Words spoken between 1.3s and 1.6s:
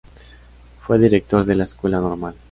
de